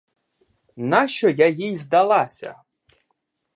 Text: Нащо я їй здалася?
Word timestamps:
Нащо 0.75 1.29
я 1.29 1.47
їй 1.47 1.77
здалася? 1.77 2.61